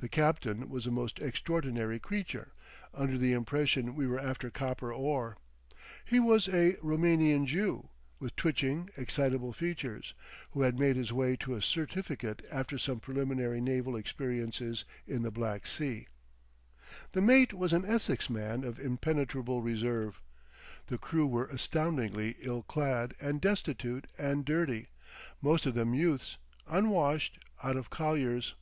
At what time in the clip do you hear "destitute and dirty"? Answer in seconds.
23.40-24.88